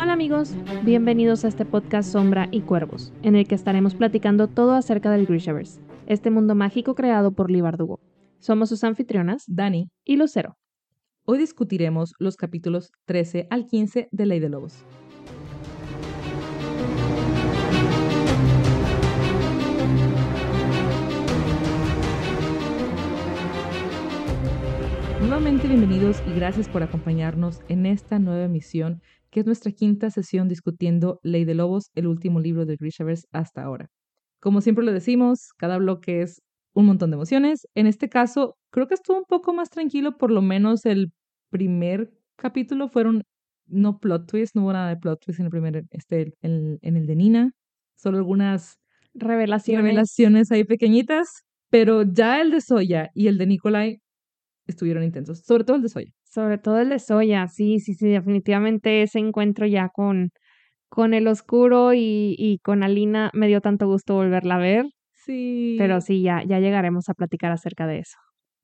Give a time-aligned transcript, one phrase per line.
[0.00, 0.54] Hola amigos,
[0.84, 5.26] bienvenidos a este podcast Sombra y Cuervos, en el que estaremos platicando todo acerca del
[5.26, 7.98] Grishaverse, este mundo mágico creado por Lee Bardugo.
[8.38, 10.56] Somos sus anfitrionas, Dani, y Lucero.
[11.24, 14.84] hoy discutiremos los capítulos 13 al 15 de Ley de Lobos.
[25.30, 30.48] Nuevamente bienvenidos y gracias por acompañarnos en esta nueva emisión, que es nuestra quinta sesión
[30.48, 33.90] discutiendo Ley de Lobos, el último libro de Grishaverse hasta ahora.
[34.40, 36.42] Como siempre lo decimos, cada bloque es
[36.74, 37.68] un montón de emociones.
[37.76, 41.12] En este caso, creo que estuvo un poco más tranquilo, por lo menos el
[41.48, 43.22] primer capítulo fueron
[43.68, 46.96] no plot twist, no hubo nada de plot twist en el primer, este, en, en
[46.96, 47.52] el de Nina,
[47.94, 48.80] solo algunas
[49.14, 49.84] Revelaciones.
[49.84, 54.00] revelaciones ahí pequeñitas, pero ya el de Soya y el de Nikolai
[54.70, 56.10] estuvieron intensos, sobre todo el de Soya.
[56.24, 60.30] Sobre todo el de Soya, sí, sí, sí, definitivamente ese encuentro ya con,
[60.88, 65.76] con el oscuro y, y con Alina me dio tanto gusto volverla a ver, Sí.
[65.78, 68.16] pero sí, ya, ya llegaremos a platicar acerca de eso.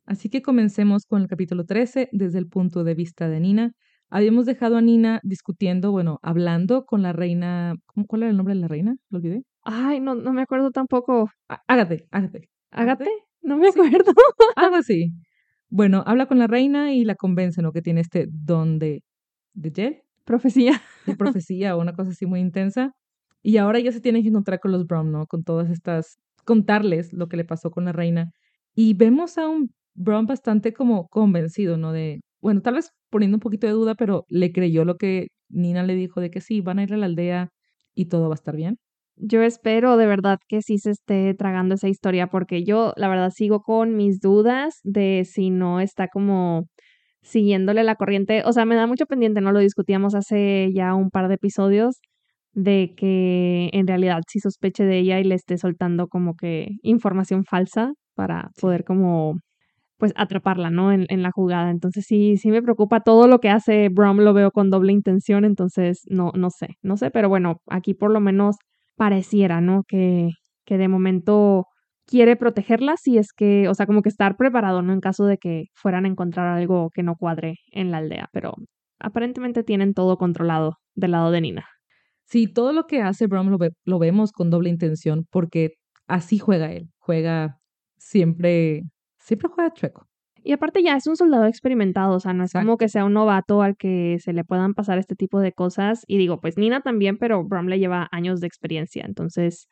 [0.06, 3.72] Así que comencemos con el capítulo 13 desde el punto de vista de Nina.
[4.08, 7.74] Habíamos dejado a Nina discutiendo, bueno, hablando con la reina.
[7.86, 8.96] ¿cómo- ¿Cuál era el nombre de la reina?
[9.10, 9.42] Lo olvidé.
[9.64, 11.28] Ay, no, no me acuerdo tampoco.
[11.66, 12.48] Ágate, Ágate.
[12.70, 13.10] ¿Ágate?
[13.42, 14.12] No me acuerdo.
[14.54, 15.10] Algo así.
[15.76, 17.70] Bueno, habla con la reina y la convence, ¿no?
[17.70, 19.02] Que tiene este don de,
[19.52, 20.80] de Jed, Profecía.
[21.04, 22.92] de profecía una cosa así muy intensa.
[23.42, 25.26] Y ahora ya se tiene que encontrar con los Brown, ¿no?
[25.26, 26.16] Con todas estas,
[26.46, 28.32] contarles lo que le pasó con la reina.
[28.74, 31.92] Y vemos a un Brown bastante como convencido, ¿no?
[31.92, 35.82] De, bueno, tal vez poniendo un poquito de duda, pero le creyó lo que Nina
[35.82, 37.50] le dijo de que sí, van a ir a la aldea
[37.94, 38.78] y todo va a estar bien.
[39.18, 43.30] Yo espero de verdad que sí se esté tragando esa historia porque yo la verdad
[43.34, 46.66] sigo con mis dudas de si no está como
[47.22, 48.42] siguiéndole la corriente.
[48.44, 49.52] O sea, me da mucho pendiente, ¿no?
[49.52, 52.00] Lo discutíamos hace ya un par de episodios
[52.52, 57.44] de que en realidad sí sospeche de ella y le esté soltando como que información
[57.44, 59.38] falsa para poder como
[59.98, 60.92] pues atraparla, ¿no?
[60.92, 61.70] En, en la jugada.
[61.70, 65.44] Entonces sí, sí me preocupa todo lo que hace Brom, lo veo con doble intención,
[65.44, 68.56] entonces no, no sé, no sé, pero bueno, aquí por lo menos
[68.96, 69.82] pareciera, ¿no?
[69.88, 70.30] Que,
[70.64, 71.66] que de momento
[72.06, 74.92] quiere protegerla si es que, o sea, como que estar preparado, ¿no?
[74.92, 78.54] En caso de que fueran a encontrar algo que no cuadre en la aldea, pero
[79.00, 81.66] aparentemente tienen todo controlado del lado de Nina.
[82.24, 85.74] Sí, todo lo que hace Brom lo, ve- lo vemos con doble intención porque
[86.08, 86.90] así juega él.
[86.98, 87.58] Juega
[87.98, 88.82] siempre,
[89.18, 90.06] siempre juega chueco.
[90.46, 93.14] Y aparte ya es un soldado experimentado, o sea, no es como que sea un
[93.14, 96.04] novato al que se le puedan pasar este tipo de cosas.
[96.06, 99.66] Y digo, pues Nina también, pero Brom le lleva años de experiencia, entonces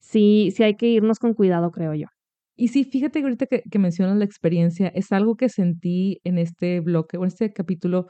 [0.00, 2.08] sí, sí hay que irnos con cuidado, creo yo.
[2.56, 6.38] Y sí, fíjate que ahorita que, que mencionas la experiencia, es algo que sentí en
[6.38, 8.08] este bloque o en este capítulo,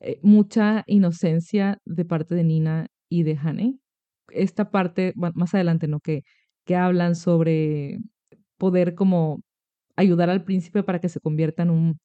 [0.00, 3.78] eh, mucha inocencia de parte de Nina y de Hane.
[4.30, 6.00] Esta parte, más adelante, ¿no?
[6.00, 6.22] Que,
[6.64, 7.98] que hablan sobre
[8.58, 9.42] poder como
[10.02, 11.98] ayudar al príncipe para que se convierta en un,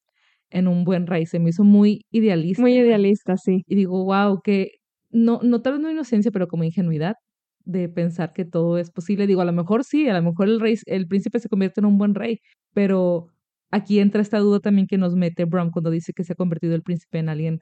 [0.50, 1.26] en un buen rey.
[1.26, 2.62] Se me hizo muy idealista.
[2.62, 3.64] Muy idealista, sí.
[3.66, 4.72] Y digo, wow, que
[5.10, 7.16] no, no tal vez no inocencia, pero como ingenuidad
[7.64, 9.26] de pensar que todo es posible.
[9.26, 11.86] Digo, a lo mejor sí, a lo mejor el rey, el príncipe se convierte en
[11.86, 12.40] un buen rey,
[12.74, 13.28] pero
[13.70, 16.74] aquí entra esta duda también que nos mete Brom cuando dice que se ha convertido
[16.74, 17.60] el príncipe en alguien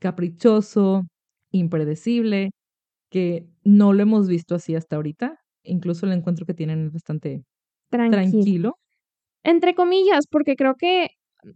[0.00, 1.04] caprichoso,
[1.52, 2.50] impredecible,
[3.10, 5.38] que no lo hemos visto así hasta ahorita.
[5.64, 7.44] Incluso el encuentro que tienen es bastante
[7.90, 8.44] Tranquilo.
[8.44, 8.76] tranquilo.
[9.44, 11.08] Entre comillas, porque creo que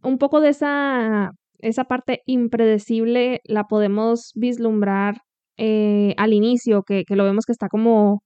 [0.02, 5.22] un poco de esa, esa parte impredecible la podemos vislumbrar
[5.56, 8.22] eh, al inicio, que, que lo vemos que está como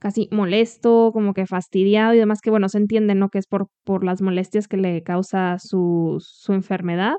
[0.00, 3.28] casi molesto, como que fastidiado y demás, que bueno, se entiende, ¿no?
[3.30, 7.14] Que es por, por las molestias que le causa su, su enfermedad.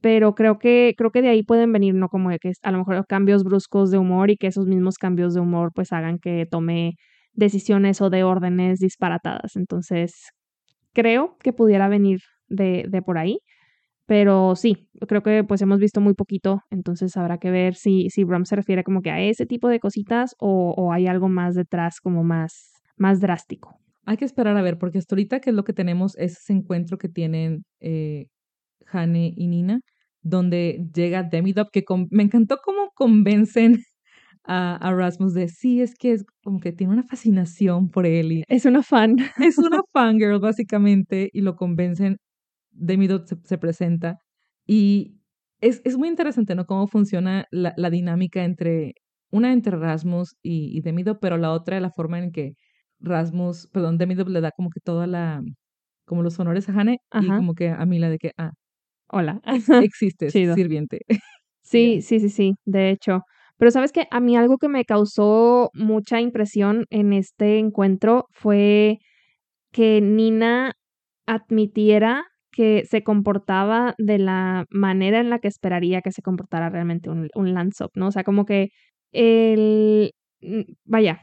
[0.00, 2.08] Pero creo que, creo que de ahí pueden venir, ¿no?
[2.08, 5.40] Como que a lo mejor cambios bruscos de humor y que esos mismos cambios de
[5.40, 6.94] humor pues hagan que tome
[7.32, 9.56] decisiones o de órdenes disparatadas.
[9.56, 10.30] Entonces,
[10.98, 13.38] creo que pudiera venir de, de por ahí.
[14.04, 18.24] Pero sí, creo que pues hemos visto muy poquito, entonces habrá que ver si, si
[18.24, 22.00] Brom se refiere como que a ese tipo de cositas o, hay algo más detrás
[22.00, 23.78] como más, más drástico.
[24.06, 26.54] Hay que esperar a ver, porque hasta ahorita que es lo que tenemos es ese
[26.54, 28.28] encuentro que tienen eh,
[28.90, 29.80] Hane y Nina,
[30.22, 33.76] donde llega Demidop, que me encantó cómo convencen
[34.44, 38.32] a, a Rasmus de sí, es que es como que tiene una fascinación por él
[38.32, 39.16] y Es una fan.
[39.40, 42.18] es una fangirl básicamente y lo convencen.
[42.72, 44.18] Demidop se, se presenta
[44.66, 45.16] y
[45.60, 46.66] es, es muy interesante, ¿no?
[46.66, 48.94] Cómo funciona la, la dinámica entre
[49.30, 52.54] una entre Rasmus y, y Demidop, pero la otra la forma en que
[53.00, 55.42] Rasmus, perdón, Demidop le da como que toda la,
[56.06, 58.52] como los honores a Hane y como que a Mila de que, ah,
[59.10, 59.40] Hola.
[59.80, 61.00] Existes, sirviente.
[61.62, 63.20] Sí, sí, sí, sí, de hecho.
[63.58, 68.98] Pero sabes que a mí algo que me causó mucha impresión en este encuentro fue
[69.72, 70.72] que Nina
[71.26, 77.10] admitiera que se comportaba de la manera en la que esperaría que se comportara realmente
[77.10, 77.54] un, un
[77.94, 78.06] ¿no?
[78.06, 78.70] O sea, como que
[79.12, 80.12] el...
[80.84, 81.20] Vaya,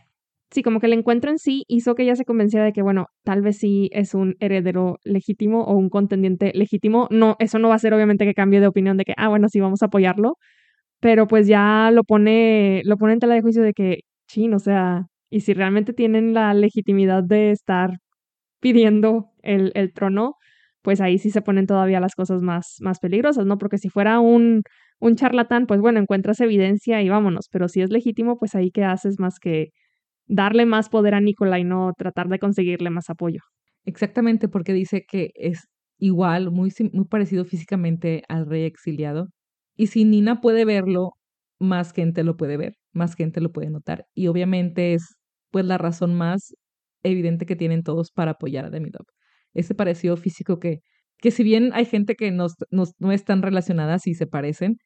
[0.51, 3.07] sí, como que el encuentro en sí hizo que ella se convenciera de que, bueno,
[3.23, 7.07] tal vez sí es un heredero legítimo o un contendiente legítimo.
[7.11, 9.49] No, eso no va a ser obviamente que cambie de opinión de que, ah, bueno,
[9.49, 10.37] sí, vamos a apoyarlo,
[11.05, 14.59] pero pues ya lo pone, lo pone en tela de juicio de que, chin, o
[14.59, 17.99] sea, y si realmente tienen la legitimidad de estar
[18.59, 20.33] pidiendo el, el trono,
[20.81, 23.59] pues ahí sí se ponen todavía las cosas más, más peligrosas, ¿no?
[23.59, 24.63] Porque si fuera un,
[24.99, 28.83] un charlatán, pues bueno, encuentras evidencia y vámonos, pero si es legítimo, pues ahí qué
[28.83, 29.69] haces más que
[30.25, 33.41] darle más poder a Nicola y no tratar de conseguirle más apoyo.
[33.83, 35.67] Exactamente, porque dice que es
[35.99, 39.27] igual, muy, muy parecido físicamente al rey exiliado.
[39.75, 41.13] Y si Nina puede verlo,
[41.59, 44.05] más gente lo puede ver, más gente lo puede notar.
[44.13, 45.15] Y obviamente es
[45.51, 46.53] pues la razón más
[47.03, 49.05] evidente que tienen todos para apoyar a Demidov.
[49.53, 50.79] Ese parecido físico que,
[51.19, 54.77] que si bien hay gente que no, no están relacionadas y se parecen,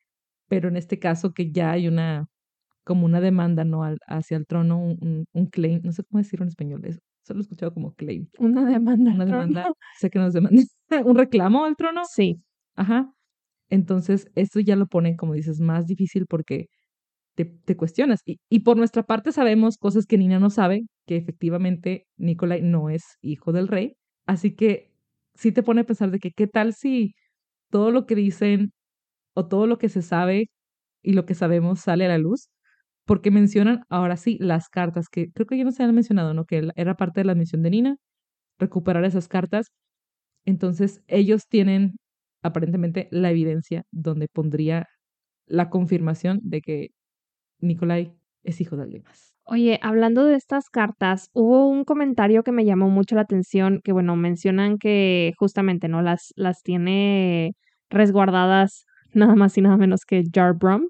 [0.47, 2.27] pero en este caso que ya hay una,
[2.83, 3.83] como una demanda, ¿no?
[3.83, 7.39] Al, hacia el trono, un, un, claim, no sé cómo decirlo en español, eso, solo
[7.39, 8.27] he escuchado como claim.
[8.39, 9.11] Una demanda.
[9.13, 10.61] Una demanda, sé que nos demanda,
[11.05, 12.01] un reclamo al trono.
[12.09, 12.41] Sí.
[12.75, 13.13] Ajá.
[13.69, 16.67] Entonces, esto ya lo pone, como dices, más difícil porque
[17.35, 18.21] te, te cuestionas.
[18.25, 22.89] Y, y, por nuestra parte sabemos cosas que Nina no sabe, que efectivamente Nicolai no
[22.89, 23.95] es hijo del rey.
[24.27, 24.91] Así que
[25.35, 27.15] sí te pone a pensar de que qué tal si
[27.71, 28.73] todo lo que dicen
[29.35, 30.49] o todo lo que se sabe
[31.03, 32.49] y lo que sabemos sale a la luz
[33.09, 36.45] porque mencionan ahora sí las cartas, que creo que ya no se han mencionado, ¿no?
[36.45, 37.97] Que era parte de la misión de Nina,
[38.59, 39.71] recuperar esas cartas.
[40.45, 41.97] Entonces, ellos tienen
[42.41, 44.87] aparentemente la evidencia donde pondría
[45.45, 46.89] la confirmación de que
[47.59, 48.13] Nikolai
[48.43, 49.33] es hijo de alguien más.
[49.43, 53.91] Oye, hablando de estas cartas, hubo un comentario que me llamó mucho la atención, que
[53.91, 56.03] bueno, mencionan que justamente, ¿no?
[56.03, 57.53] Las, las tiene
[57.89, 60.89] resguardadas nada más y nada menos que Jarbrum.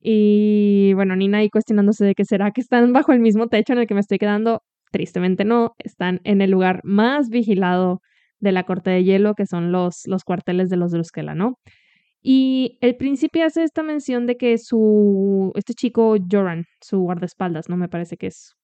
[0.00, 3.80] Y bueno, Nina ahí cuestionándose de que será que están bajo el mismo techo en
[3.80, 4.62] el que me estoy quedando.
[4.92, 8.00] Tristemente no, están en el lugar más vigilado
[8.40, 11.58] de la Corte de Hielo, que son los, los cuarteles de los Druskela, ¿no?
[12.20, 17.76] Y el príncipe hace esta mención de que su, este chico Joran, su guardaespaldas, ¿no?
[17.76, 18.54] Me parece que es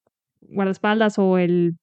[0.40, 1.74] guardaespaldas o el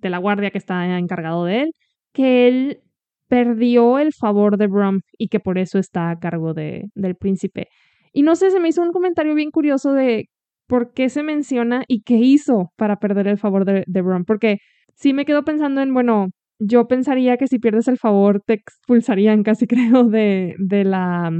[0.00, 1.72] de la guardia que está encargado de él,
[2.12, 2.80] que él
[3.28, 7.68] perdió el favor de Brum y que por eso está a cargo de, del príncipe.
[8.12, 10.28] Y no sé, se me hizo un comentario bien curioso de
[10.66, 14.24] por qué se menciona y qué hizo para perder el favor de, de Bron.
[14.24, 14.58] Porque
[14.94, 16.30] sí me quedo pensando en, bueno,
[16.60, 19.66] yo pensaría que si pierdes el favor te expulsarían casi
[20.00, 21.30] creo de, de la,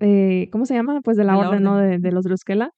[0.00, 1.00] eh, ¿cómo se llama?
[1.02, 1.78] Pues de la, orden, ¿no?
[1.78, 2.70] De, de los Druskela.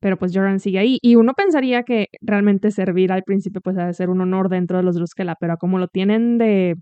[0.00, 0.98] Pero pues Joran sigue ahí.
[1.00, 4.82] Y uno pensaría que realmente servir al príncipe pues debe ser un honor dentro de
[4.82, 5.36] los Druskela.
[5.40, 6.74] Pero como lo tienen de,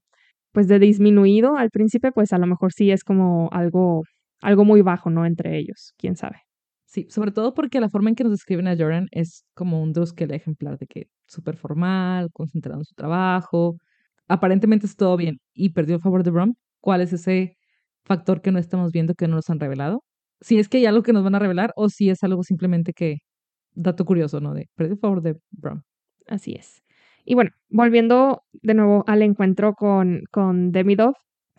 [0.53, 4.03] pues de disminuido al príncipe, pues a lo mejor sí es como algo
[4.43, 5.25] algo muy bajo, ¿no?
[5.25, 6.43] Entre ellos, quién sabe.
[6.85, 9.93] Sí, sobre todo porque la forma en que nos describen a Jordan es como un
[9.93, 13.77] Druskel ejemplar de que súper formal, concentrado en su trabajo,
[14.29, 16.55] aparentemente es todo bien y perdió el favor de Brom.
[16.81, 17.57] ¿Cuál es ese
[18.05, 20.03] factor que no estamos viendo que no nos han revelado?
[20.41, 22.93] Si es que hay algo que nos van a revelar o si es algo simplemente
[22.93, 23.19] que,
[23.75, 24.55] dato curioso, ¿no?
[24.55, 25.83] De perdió el favor de Brom.
[26.27, 26.83] Así es.
[27.25, 31.15] Y bueno, volviendo de nuevo al encuentro con, con Demidov,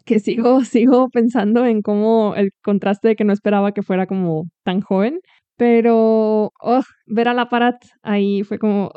[0.05, 4.49] que sigo, sigo pensando en cómo el contraste de que no esperaba que fuera como
[4.63, 5.19] tan joven,
[5.57, 8.91] pero oh, ver a la parat ahí fue como,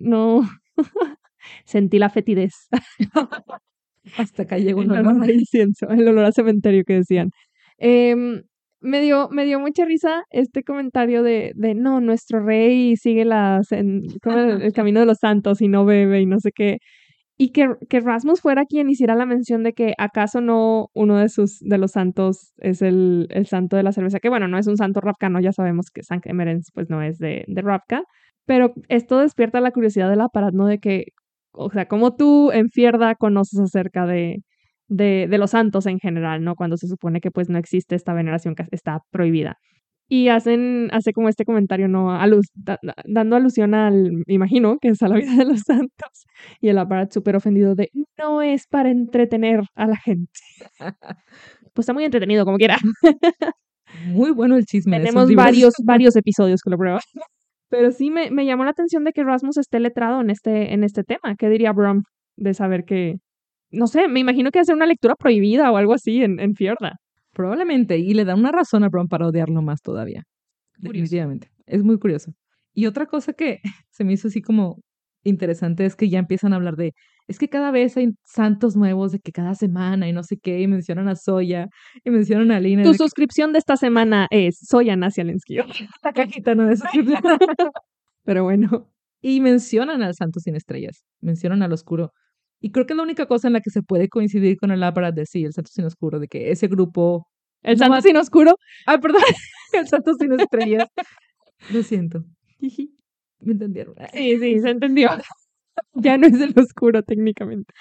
[0.00, 0.42] no,
[1.64, 2.68] sentí la fetidez.
[4.18, 7.30] Hasta acá llegó un olor a incienso, el olor a cementerio que decían.
[7.78, 8.42] Eh,
[8.82, 13.70] me dio, me dio mucha risa este comentario de, de no, nuestro rey sigue las,
[13.72, 16.78] en, el, el, camino de los santos y no bebe y no sé qué.
[17.38, 21.28] Y que, que, Rasmus fuera quien hiciera la mención de que acaso no uno de
[21.28, 24.66] sus de los santos es el, el santo de la cerveza, que bueno, no es
[24.66, 28.02] un santo no ya sabemos que San Emerens pues no es de, de Rapka,
[28.46, 30.66] pero esto despierta la curiosidad del aparato, ¿no?
[30.66, 31.06] De que,
[31.52, 34.38] o sea, como tú en Fierda conoces acerca de,
[34.88, 36.54] de, de los santos en general, ¿no?
[36.56, 39.58] Cuando se supone que pues no existe esta veneración que está prohibida
[40.12, 42.18] y hacen, hace como este comentario, ¿no?
[43.06, 46.26] dando alusión al, imagino, que es a la vida de los santos.
[46.60, 50.30] Y el aparato súper ofendido de, no es para entretener a la gente.
[51.72, 52.76] pues está muy entretenido, como quiera.
[54.08, 54.98] muy bueno el chisme.
[54.98, 57.00] Tenemos varios, varios episodios que lo prueban.
[57.72, 60.84] Pero sí me, me, llamó la atención de que Rasmus esté letrado en este, en
[60.84, 61.36] este tema.
[61.38, 62.02] ¿Qué diría Brom
[62.36, 63.14] de saber que,
[63.70, 66.96] no sé, me imagino que hacer una lectura prohibida o algo así en, en Fierda.
[67.32, 70.24] Probablemente, y le da una razón a Bron para odiarlo más todavía.
[70.76, 71.48] Definitivamente.
[71.64, 72.32] Es muy curioso.
[72.74, 73.60] Y otra cosa que
[73.90, 74.76] se me hizo así como
[75.24, 76.92] interesante es que ya empiezan a hablar de,
[77.28, 80.60] es que cada vez hay santos nuevos de que cada semana y no sé qué,
[80.60, 81.68] y mencionan a Soya,
[82.04, 82.82] y mencionan a Lina.
[82.82, 85.56] Tu suscripción de esta semana es Soya Nacialensky.
[85.56, 87.22] La cajita no de suscripción.
[88.24, 88.88] Pero bueno.
[89.20, 92.12] Y mencionan al santo sin estrellas, mencionan al oscuro.
[92.60, 94.82] Y creo que es la única cosa en la que se puede coincidir con el
[94.82, 97.26] Aparat de sí, el Santo Sin Oscuro, de que ese grupo.
[97.62, 98.56] El Santo Sin Oscuro.
[98.86, 99.22] Ah, perdón.
[99.72, 100.88] el Santo Sin Estrellas.
[101.70, 102.24] Lo siento.
[103.40, 103.96] ¿Me entendieron?
[104.12, 105.10] Sí, sí, se entendió.
[105.94, 107.72] ya no es el oscuro técnicamente.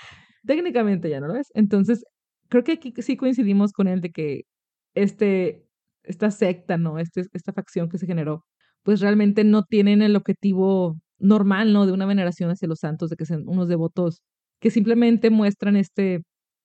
[0.46, 1.50] Técnicamente ya no lo es.
[1.53, 2.03] Entonces,
[2.50, 4.43] creo que aquí sí coincidimos con él de que
[4.96, 5.65] este,
[6.03, 7.00] esta secta, ¿no?
[7.00, 8.46] Este, esta facción que se generó,
[8.84, 11.86] pues realmente no tienen el objetivo normal, ¿no?
[11.86, 14.22] De una veneración hacia los santos, de que sean unos devotos
[14.60, 16.24] que simplemente muestran este,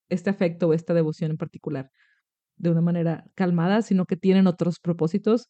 [0.09, 1.89] este afecto o esta devoción en particular
[2.57, 5.47] de una manera calmada, sino que tienen otros propósitos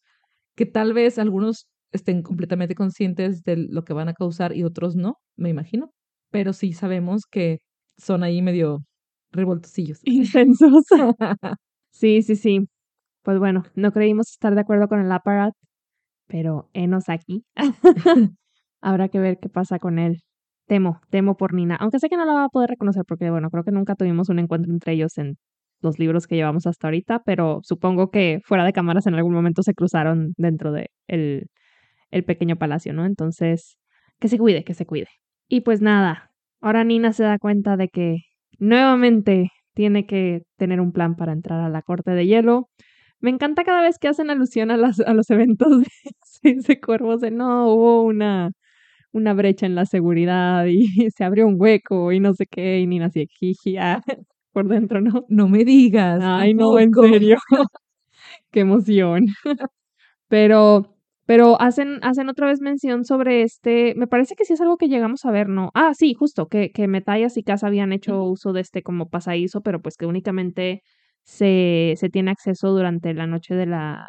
[0.56, 4.96] que tal vez algunos estén completamente conscientes de lo que van a causar y otros
[4.96, 5.90] no, me imagino,
[6.30, 7.58] pero sí sabemos que
[7.96, 8.84] son ahí medio
[9.32, 10.00] revoltosillos.
[10.04, 10.84] Intensos.
[11.90, 12.68] sí, sí, sí.
[13.22, 15.54] Pues bueno, no creímos estar de acuerdo con el apparat,
[16.26, 17.44] pero enos aquí.
[18.80, 20.22] Habrá que ver qué pasa con él.
[20.66, 21.76] Temo, temo por Nina.
[21.76, 24.28] Aunque sé que no la va a poder reconocer porque, bueno, creo que nunca tuvimos
[24.28, 25.36] un encuentro entre ellos en
[25.80, 29.62] los libros que llevamos hasta ahorita, pero supongo que fuera de cámaras en algún momento
[29.62, 31.48] se cruzaron dentro de el,
[32.10, 33.06] el pequeño palacio, ¿no?
[33.06, 33.78] Entonces,
[34.20, 35.08] que se cuide, que se cuide.
[35.48, 38.18] Y pues nada, ahora Nina se da cuenta de que
[38.58, 42.68] nuevamente tiene que tener un plan para entrar a la corte de hielo.
[43.20, 45.82] Me encanta cada vez que hacen alusión a, las, a los eventos
[46.42, 48.50] de ese cuervos de no, hubo una
[49.12, 50.86] una brecha en la seguridad y
[51.16, 53.76] se abrió un hueco y no sé qué, y ni así, jiji,
[54.52, 55.24] por dentro, ¿no?
[55.28, 56.20] No me digas.
[56.22, 57.38] Ay, no, en serio.
[58.50, 59.26] qué emoción.
[60.28, 60.97] pero,
[61.28, 64.88] pero hacen, hacen otra vez mención sobre este, me parece que sí es algo que
[64.88, 65.70] llegamos a ver, ¿no?
[65.74, 69.60] Ah, sí, justo, que, que Metallas y Casa habían hecho uso de este como pasadizo,
[69.60, 70.80] pero pues que únicamente
[71.24, 74.08] se, se tiene acceso durante la noche de la,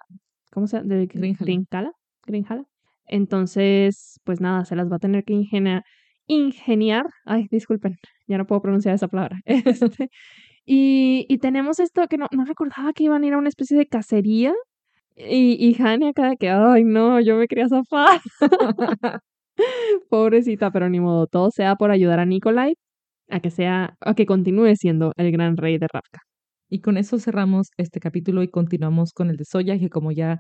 [0.50, 0.96] ¿cómo se llama?
[0.96, 1.92] De Grinjala.
[2.26, 2.64] Grinjala.
[3.06, 5.84] Entonces, pues nada, se las va a tener que ingeniar.
[6.26, 7.06] ingeniar.
[7.26, 7.98] Ay, disculpen,
[8.28, 9.42] ya no puedo pronunciar esa palabra.
[9.46, 10.10] Este,
[10.66, 13.78] y, y, tenemos esto que no, no recordaba que iban a ir a una especie
[13.78, 14.54] de cacería.
[15.20, 18.22] Y, y cada que, ay no, yo me quería zafar.
[20.10, 22.76] Pobrecita, pero ni modo, todo sea por ayudar a Nikolai
[23.30, 26.22] a que sea, a que continúe siendo el gran rey de Ravka.
[26.70, 30.40] Y con eso cerramos este capítulo y continuamos con el de Soya, que como ya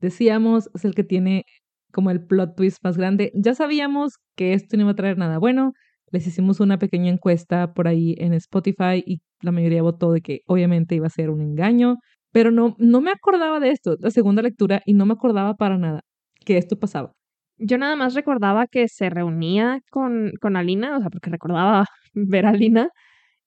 [0.00, 1.44] decíamos, es el que tiene
[1.92, 3.32] como el plot twist más grande.
[3.34, 5.72] Ya sabíamos que esto no iba a traer nada bueno.
[6.12, 10.40] Les hicimos una pequeña encuesta por ahí en Spotify y la mayoría votó de que
[10.46, 11.96] obviamente iba a ser un engaño,
[12.32, 15.78] pero no, no me acordaba de esto, la segunda lectura, y no me acordaba para
[15.78, 16.02] nada
[16.44, 17.12] que esto pasaba.
[17.58, 21.84] Yo nada más recordaba que se reunía con, con Alina, o sea, porque recordaba
[22.14, 22.90] ver a Alina,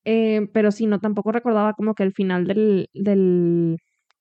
[0.06, 3.78] eh, pero sí, no, tampoco recordaba como que el final del, del,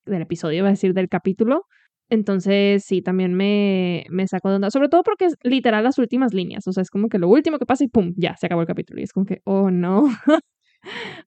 [0.07, 1.65] del episodio, iba a decir, del capítulo,
[2.13, 4.71] entonces, sí, también me, me sacó de onda.
[4.71, 6.67] Sobre todo porque es literal las últimas líneas.
[6.67, 8.13] O sea, es como que lo último que pasa y ¡pum!
[8.19, 9.01] Ya, se acabó el capítulo.
[9.01, 10.05] Y es como que, oh no.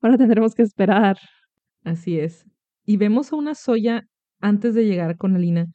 [0.00, 1.16] Ahora tendremos que esperar.
[1.82, 2.46] Así es.
[2.86, 4.04] Y vemos a una Soya
[4.40, 5.66] antes de llegar con Alina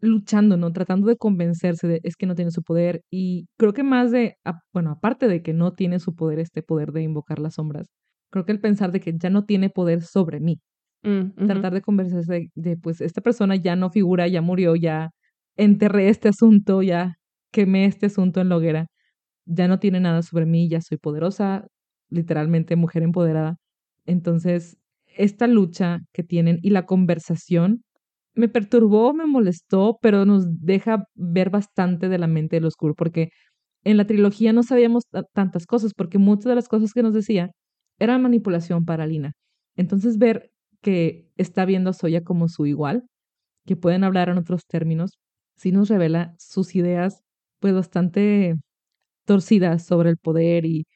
[0.00, 0.72] luchando, ¿no?
[0.72, 3.02] Tratando de convencerse de es que no tiene su poder.
[3.10, 4.36] Y creo que más de,
[4.72, 7.86] bueno, aparte de que no tiene su poder, este poder de invocar las sombras,
[8.30, 10.60] creo que el pensar de que ya no tiene poder sobre mí.
[11.04, 15.10] Mm, tratar de conversarse de, pues, esta persona ya no figura, ya murió, ya
[15.56, 17.16] enterré este asunto, ya
[17.52, 18.86] quemé este asunto en la hoguera,
[19.46, 21.66] ya no tiene nada sobre mí, ya soy poderosa,
[22.10, 23.56] literalmente mujer empoderada.
[24.06, 24.78] Entonces,
[25.16, 27.82] esta lucha que tienen y la conversación
[28.34, 33.30] me perturbó, me molestó, pero nos deja ver bastante de la mente del oscuro, porque
[33.84, 37.50] en la trilogía no sabíamos tantas cosas, porque muchas de las cosas que nos decía
[37.98, 39.32] eran manipulación para Lina.
[39.76, 40.50] Entonces, ver
[40.82, 43.04] que está viendo a Soya como su igual,
[43.66, 45.18] que pueden hablar en otros términos,
[45.56, 47.22] sí nos revela sus ideas
[47.60, 48.56] pues bastante
[49.26, 50.86] torcidas sobre el poder y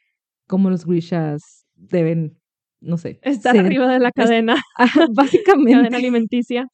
[0.46, 2.38] cómo los Grishas deben,
[2.80, 4.56] no sé, estar arriba de la cadena,
[5.14, 5.72] básicamente.
[5.72, 6.68] Cadena alimenticia.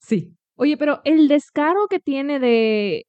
[0.00, 0.34] Sí.
[0.56, 3.06] Oye, pero el descaro que tiene de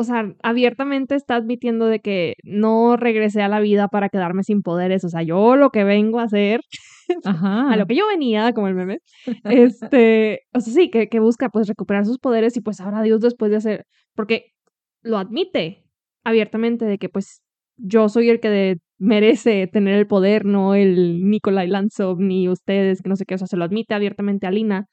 [0.00, 4.62] o sea, abiertamente está admitiendo de que no regresé a la vida para quedarme sin
[4.62, 5.04] poderes.
[5.04, 6.62] O sea, yo lo que vengo a hacer,
[7.24, 9.00] a lo que yo venía, como el meme,
[9.44, 13.20] este, o sea, sí, que, que busca pues recuperar sus poderes y pues ahora Dios
[13.20, 14.54] después de hacer, porque
[15.02, 15.84] lo admite
[16.24, 17.42] abiertamente de que pues
[17.76, 23.08] yo soy el que merece tener el poder, no el Nikolai Lanzov ni ustedes, que
[23.08, 24.86] no sé qué, o sea, se lo admite abiertamente a Lina.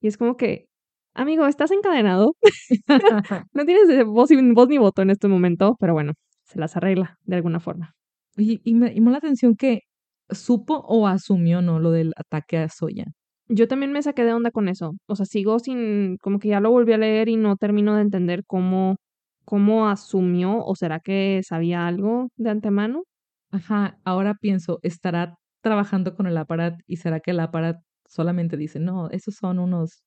[0.00, 0.66] Y es como que,
[1.14, 2.34] amigo, estás encadenado.
[3.54, 6.12] no tienes voz, voz ni voto en este momento, pero bueno,
[6.44, 7.94] se las arregla de alguna forma.
[8.36, 9.82] Y, y me llamó la atención que
[10.30, 11.78] supo o asumió, ¿no?
[11.78, 13.04] Lo del ataque a Soya.
[13.48, 14.92] Yo también me saqué de onda con eso.
[15.06, 18.02] O sea, sigo sin, como que ya lo volví a leer y no termino de
[18.02, 18.96] entender cómo,
[19.44, 23.04] cómo asumió o será que sabía algo de antemano.
[23.52, 27.76] Ajá, ahora pienso, ¿estará trabajando con el aparat y será que el aparat
[28.08, 30.02] solamente dice, no, esos son unos,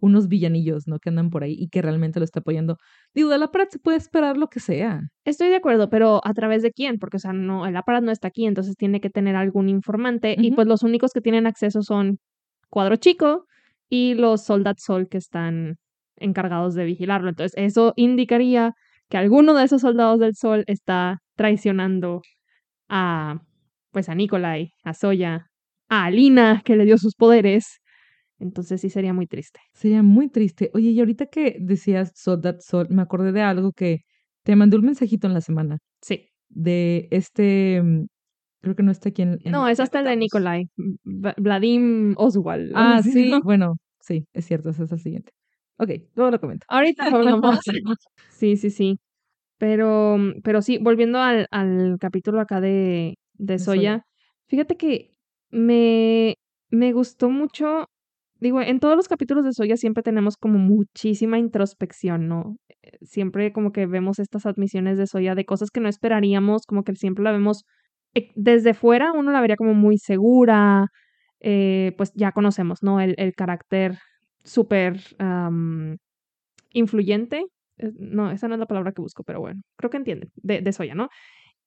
[0.00, 0.98] unos villanillos, ¿no?
[0.98, 2.76] Que andan por ahí y que realmente lo está apoyando.
[3.14, 5.00] Digo, del aparat se puede esperar lo que sea.
[5.24, 6.98] Estoy de acuerdo, pero ¿a través de quién?
[6.98, 10.36] Porque, o sea, no, el aparat no está aquí, entonces tiene que tener algún informante
[10.38, 12.18] y pues los únicos que tienen acceso son
[12.68, 13.46] Cuadro Chico
[13.88, 15.76] y los Soldat Sol que están
[16.16, 17.30] encargados de vigilarlo.
[17.30, 18.74] Entonces, eso indicaría
[19.08, 22.20] que alguno de esos soldados del sol está traicionando
[22.90, 23.40] a
[23.92, 25.46] pues a Nikolai, a Soya,
[25.88, 27.80] a Alina, que le dio sus poderes.
[28.38, 29.60] Entonces sí sería muy triste.
[29.74, 30.70] Sería muy triste.
[30.74, 34.00] Oye, y ahorita que decías Soldat Sol, me acordé de algo que
[34.44, 35.78] te mandé un mensajito en la semana.
[36.00, 36.28] Sí.
[36.48, 38.06] De este, mm,
[38.60, 39.38] creo que no está aquí en...
[39.44, 40.68] no, es hasta el de Nikolai,
[41.04, 42.72] Vladim Oswald.
[42.74, 45.32] Ah, sí, bueno, sí, es cierto, ese es el siguiente.
[45.76, 46.66] Ok, luego lo comento.
[46.68, 47.58] Ahorita hablamos.
[48.30, 48.98] sí, sí, sí.
[49.60, 54.04] Pero, pero sí, volviendo al, al capítulo acá de, de Soya,
[54.48, 55.12] fíjate que
[55.50, 56.36] me,
[56.70, 57.84] me gustó mucho.
[58.36, 62.56] Digo, en todos los capítulos de Soya siempre tenemos como muchísima introspección, ¿no?
[62.82, 66.82] Eh, siempre como que vemos estas admisiones de Soya de cosas que no esperaríamos, como
[66.82, 67.64] que siempre la vemos
[68.14, 70.86] eh, desde fuera, uno la vería como muy segura,
[71.40, 72.98] eh, pues ya conocemos, ¿no?
[72.98, 73.98] El, el carácter
[74.42, 75.00] súper
[76.72, 77.44] influyente.
[77.98, 80.94] No, esa no es la palabra que busco, pero bueno, creo que entienden, de, Soya,
[80.94, 81.08] ¿no?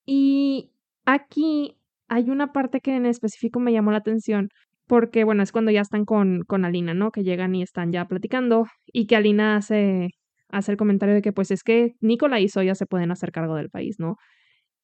[0.05, 0.71] Y
[1.05, 1.77] aquí
[2.07, 4.49] hay una parte que en específico me llamó la atención,
[4.87, 7.11] porque bueno, es cuando ya están con, con Alina, ¿no?
[7.11, 10.09] Que llegan y están ya platicando y que Alina hace,
[10.49, 13.55] hace el comentario de que pues es que Nicola y Soya se pueden hacer cargo
[13.55, 14.15] del país, ¿no?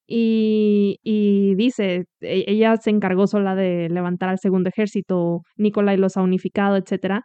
[0.07, 6.17] Y, y, dice, e, ella se encargó sola de levantar al segundo ejército, Nicolai los
[6.17, 7.23] ha unificado, etcétera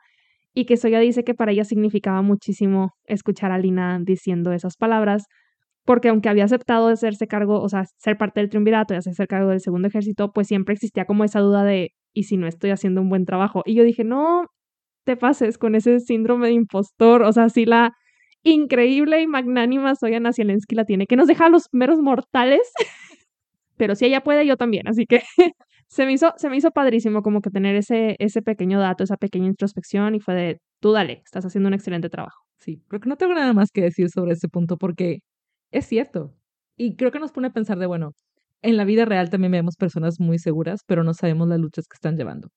[0.55, 5.27] y que Soya dice que para ella significaba muchísimo escuchar a Lina diciendo esas palabras,
[5.85, 9.51] porque aunque había aceptado hacerse cargo, o sea, ser parte del triunvirato y hacerse cargo
[9.51, 13.03] del segundo ejército, pues siempre existía como esa duda de, ¿y si no estoy haciendo
[13.03, 13.63] un buen trabajo?
[13.67, 14.47] Y yo dije, no
[15.05, 17.93] te pases con ese síndrome de impostor, o sea, si la
[18.45, 22.73] increíble y magnánima Soya Nacielensky la tiene, que nos deja a los meros mortales,
[23.77, 25.23] pero si ella puede, yo también, así que
[25.89, 29.17] se me hizo, se me hizo padrísimo como que tener ese, ese pequeño dato, esa
[29.17, 32.45] pequeña introspección y fue de, tú dale, estás haciendo un excelente trabajo.
[32.59, 35.19] Sí, creo que no tengo nada más que decir sobre ese punto porque
[35.71, 36.35] es cierto.
[36.77, 38.13] Y creo que nos pone a pensar de, bueno,
[38.63, 41.97] en la vida real también vemos personas muy seguras, pero no sabemos las luchas que
[41.97, 42.49] están llevando.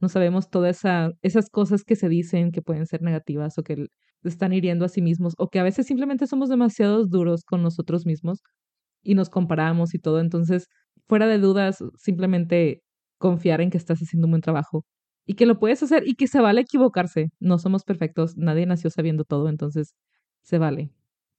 [0.00, 3.86] No sabemos todas esa, esas cosas que se dicen que pueden ser negativas o que
[4.24, 8.06] están hiriendo a sí mismos o que a veces simplemente somos demasiado duros con nosotros
[8.06, 8.42] mismos
[9.02, 10.20] y nos comparamos y todo.
[10.20, 10.68] Entonces,
[11.08, 12.82] fuera de dudas, simplemente
[13.18, 14.84] confiar en que estás haciendo un buen trabajo
[15.26, 17.30] y que lo puedes hacer y que se vale equivocarse.
[17.40, 19.94] No somos perfectos, nadie nació sabiendo todo, entonces
[20.42, 20.90] se vale.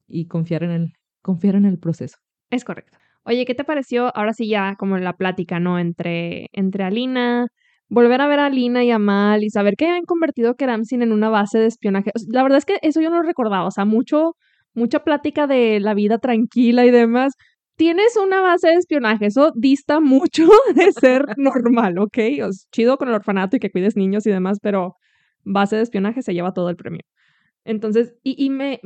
[0.08, 2.18] Y confiar en el, confiar en el proceso.
[2.50, 2.98] Es correcto.
[3.24, 5.80] Oye, ¿qué te pareció ahora sí ya como la plática, ¿no?
[5.80, 7.48] Entre, entre Alina,
[7.90, 11.12] volver a ver a Alina y a Mal y saber que habían convertido Keramsin en
[11.12, 12.12] una base de espionaje.
[12.30, 14.36] La verdad es que eso yo no lo recordaba, o sea, mucho,
[14.74, 17.34] mucha plática de la vida tranquila y demás
[17.78, 22.18] tienes una base de espionaje, eso dista mucho de ser normal, ¿ok?
[22.72, 24.96] chido con el orfanato y que cuides niños y demás, pero
[25.46, 27.02] base de espionaje se lleva todo el premio.
[27.64, 28.80] Entonces, y, me,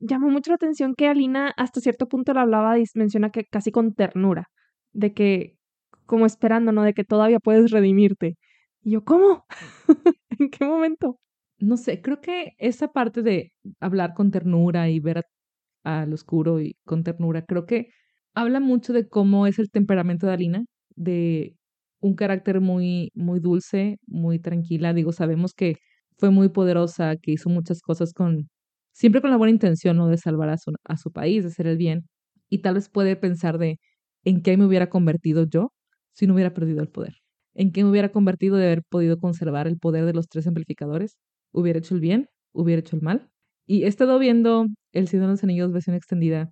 [0.00, 3.94] llamó mucho la atención que Alina hasta cierto punto le hablaba menciona que casi con
[3.94, 4.48] ternura,
[4.92, 5.56] de que,
[6.06, 6.82] como esperando, ¿no?
[6.82, 8.36] De que todavía puedes redimirte.
[8.82, 9.46] Y yo, ¿cómo?
[10.40, 11.20] ¿En qué momento?
[11.58, 15.24] No sé, creo que esa parte de hablar con ternura y ver
[15.84, 17.90] al oscuro y con ternura, creo que
[18.34, 20.64] habla mucho de cómo es el temperamento de Alina,
[20.96, 21.56] de
[22.00, 24.94] un carácter muy, muy dulce, muy tranquila.
[24.94, 25.76] Digo, sabemos que
[26.18, 28.48] fue muy poderosa, que hizo muchas cosas con,
[28.92, 30.08] siempre con la buena intención, ¿no?
[30.08, 32.06] De salvar a su, a su país, de hacer el bien.
[32.48, 33.78] Y tal vez puede pensar de
[34.24, 35.72] en qué me hubiera convertido yo
[36.12, 37.14] si no hubiera perdido el poder.
[37.54, 41.16] En qué me hubiera convertido de haber podido conservar el poder de los tres amplificadores.
[41.52, 43.28] Hubiera hecho el bien, hubiera hecho el mal.
[43.66, 46.50] Y he estado viendo El Señor de los Anillos versión extendida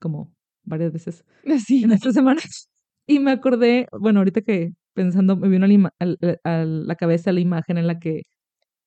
[0.00, 0.35] como
[0.66, 1.24] varias veces
[1.66, 1.84] sí.
[1.84, 2.68] en estas semanas.
[3.06, 5.66] Y me acordé, bueno, ahorita que pensando, me vino
[6.00, 8.22] a la, cabeza la imagen en la que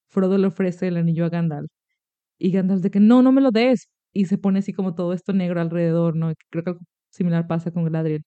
[0.10, 1.72] Frodo le ofrece el anillo a Gandalf.
[2.40, 3.90] Y Gandalf de que no, no me lo des.
[4.14, 6.34] Y se pone así como todo esto negro alrededor, ¿no?
[6.52, 8.24] Creo que algo similar pasa con Galadriel.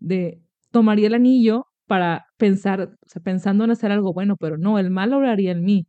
[0.00, 4.78] De tomaría el anillo para pensar, o sea, pensando en hacer algo bueno, pero no,
[4.78, 5.86] el mal obraría en mí.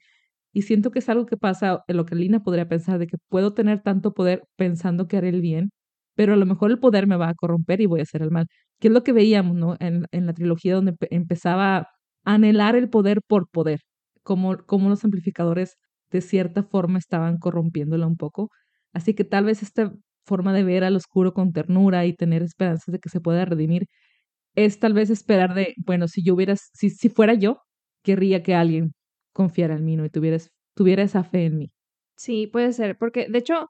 [0.53, 3.17] Y siento que es algo que pasa en lo que Lina podría pensar, de que
[3.29, 5.71] puedo tener tanto poder pensando que haré el bien,
[6.19, 8.29] pero a lo mejor el poder me va a corromper y voy a hacer el
[8.29, 8.47] mal.
[8.77, 9.77] Que es lo que veíamos, ¿no?
[9.79, 11.87] En, en la trilogía donde empezaba a
[12.25, 13.79] anhelar el poder por poder,
[14.21, 15.77] como, como los amplificadores
[16.11, 18.49] de cierta forma estaban corrompiéndola un poco.
[18.91, 19.93] Así que tal vez esta
[20.25, 23.85] forma de ver al oscuro con ternura y tener esperanzas de que se pueda redimir
[24.55, 27.61] es tal vez esperar de, bueno, si yo hubiera, si, si fuera yo,
[28.03, 28.91] querría que alguien
[29.33, 30.03] confiara en mí, ¿no?
[30.03, 31.71] Y tuvieras, tuviera esa fe en mí.
[32.17, 33.67] Sí, puede ser, porque de hecho,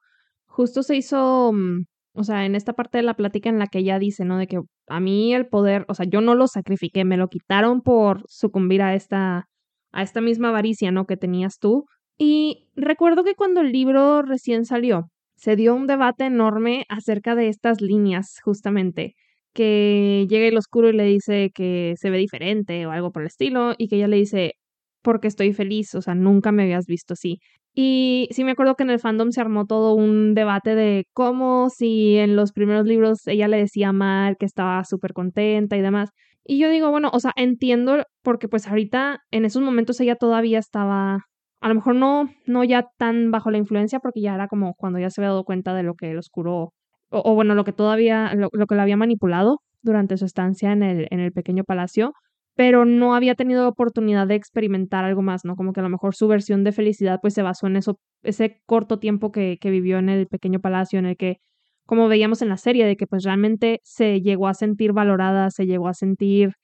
[0.48, 3.80] justo se hizo, mm, o sea, en esta parte de la plática en la que
[3.80, 4.38] ella dice, ¿no?
[4.38, 7.82] De que a mí el poder, o sea, yo no lo sacrifiqué, me lo quitaron
[7.82, 9.48] por sucumbir a esta,
[9.92, 11.06] a esta misma avaricia, ¿no?
[11.06, 11.86] Que tenías tú.
[12.18, 17.48] Y recuerdo que cuando el libro recién salió, se dio un debate enorme acerca de
[17.48, 19.16] estas líneas, justamente
[19.54, 23.28] que llega el oscuro y le dice que se ve diferente o algo por el
[23.28, 24.54] estilo, y que ella le dice,
[25.02, 27.40] porque estoy feliz, o sea, nunca me habías visto así.
[27.74, 31.70] Y sí me acuerdo que en el fandom se armó todo un debate de cómo
[31.70, 36.10] si en los primeros libros ella le decía mal, que estaba súper contenta y demás.
[36.44, 40.60] Y yo digo, bueno, o sea, entiendo porque pues ahorita en esos momentos ella todavía
[40.60, 41.20] estaba,
[41.62, 45.00] a lo mejor no, no ya tan bajo la influencia porque ya era como cuando
[45.00, 46.74] ya se había dado cuenta de lo que el oscuro
[47.12, 51.08] o, bueno, lo que todavía, lo, que lo había manipulado durante su estancia en el,
[51.10, 52.14] en el pequeño palacio,
[52.60, 55.56] pero no había tenido oportunidad de experimentar algo más, ¿no?
[55.56, 58.62] Como que a lo mejor su versión de felicidad pues se basó en eso, ese
[58.66, 61.38] corto tiempo que, vivió en el pequeño palacio, en el que,
[61.86, 65.68] como veíamos en la serie, de que pues realmente se llegó a sentir valorada, se
[65.68, 66.56] llegó a sentir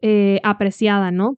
[0.00, 1.34] eh, apreciada, ¿no?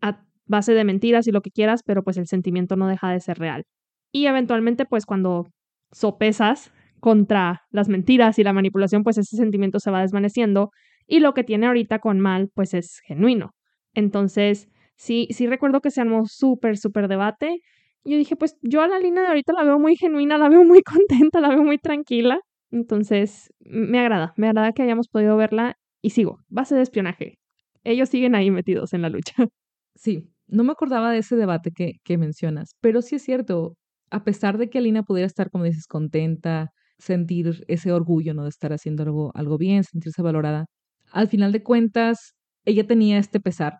[0.00, 3.18] A base de mentiras y lo que quieras, pero pues el sentimiento no deja de
[3.18, 3.64] ser real.
[4.12, 5.48] Y eventualmente, pues cuando
[5.90, 10.70] sopesas contra las mentiras y la manipulación, pues ese sentimiento se va desvaneciendo
[11.06, 13.52] y lo que tiene ahorita con Mal, pues es genuino.
[13.94, 17.60] Entonces, sí, sí recuerdo que se armó súper, súper debate.
[18.04, 20.64] Yo dije, pues yo a la línea de ahorita la veo muy genuina, la veo
[20.64, 20.82] muy
[21.30, 22.40] contenta, la veo muy tranquila.
[22.70, 27.38] Entonces, me agrada, me agrada que hayamos podido verla y sigo, base de espionaje.
[27.84, 29.34] Ellos siguen ahí metidos en la lucha.
[29.96, 33.76] Sí, no me acordaba de ese debate que, que mencionas, pero sí es cierto,
[34.10, 38.42] a pesar de que Alina pudiera estar, como dices, contenta, sentir ese orgullo, ¿no?
[38.42, 40.66] De estar haciendo algo, algo bien, sentirse valorada.
[41.14, 43.78] Al final de cuentas, ella tenía este pesar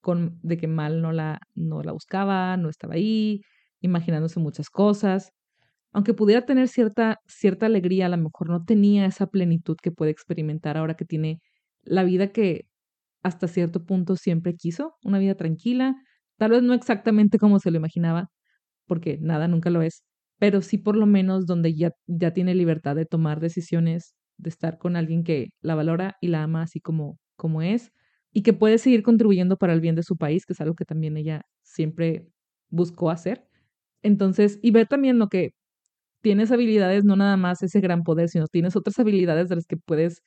[0.00, 3.42] con, de que mal no la, no la buscaba, no estaba ahí,
[3.82, 5.30] imaginándose muchas cosas.
[5.92, 10.10] Aunque pudiera tener cierta, cierta alegría, a lo mejor no tenía esa plenitud que puede
[10.12, 11.40] experimentar ahora que tiene
[11.82, 12.66] la vida que
[13.22, 15.96] hasta cierto punto siempre quiso, una vida tranquila,
[16.38, 18.30] tal vez no exactamente como se lo imaginaba,
[18.86, 20.04] porque nada nunca lo es,
[20.38, 24.78] pero sí por lo menos donde ya, ya tiene libertad de tomar decisiones, de estar
[24.78, 27.92] con alguien que la valora y la ama así como, como es,
[28.32, 30.84] y que puede seguir contribuyendo para el bien de su país, que es algo que
[30.84, 32.28] también ella siempre
[32.70, 33.46] buscó hacer.
[34.02, 35.52] Entonces, y ver también lo que
[36.22, 39.76] tienes habilidades, no nada más ese gran poder, sino tienes otras habilidades de las que
[39.76, 40.22] puedes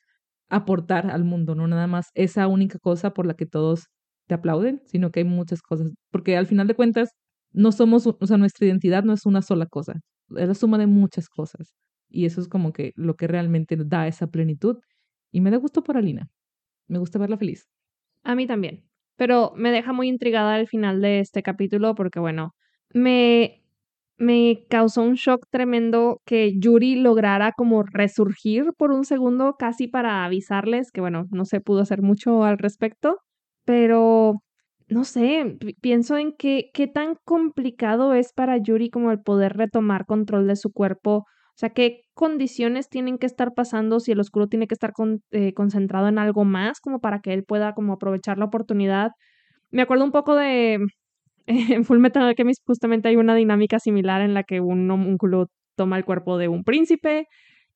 [0.49, 3.87] aportar al mundo, no nada más esa única cosa por la que todos
[4.27, 7.09] te aplauden, sino que hay muchas cosas, porque al final de cuentas,
[7.53, 9.95] no somos, o sea, nuestra identidad no es una sola cosa,
[10.37, 11.73] es la suma de muchas cosas.
[12.13, 14.77] Y eso es como que lo que realmente da esa plenitud.
[15.31, 16.29] Y me da gusto por Alina.
[16.87, 17.67] Me gusta verla feliz.
[18.23, 18.85] A mí también.
[19.17, 22.53] Pero me deja muy intrigada al final de este capítulo porque, bueno,
[22.93, 23.63] me,
[24.17, 30.23] me causó un shock tremendo que Yuri lograra como resurgir por un segundo casi para
[30.23, 33.17] avisarles que, bueno, no se pudo hacer mucho al respecto.
[33.65, 34.43] Pero
[34.87, 40.05] no sé, pienso en qué, qué tan complicado es para Yuri como el poder retomar
[40.05, 41.25] control de su cuerpo.
[41.55, 44.91] O sea, qué condiciones tienen que estar pasando si el oscuro tiene que estar
[45.31, 49.11] eh, concentrado en algo más como para que él pueda como aprovechar la oportunidad.
[49.71, 50.79] Me acuerdo un poco de
[51.47, 55.97] en Full Metal Alchemist justamente hay una dinámica similar en la que un homúnculo toma
[55.97, 57.27] el cuerpo de un príncipe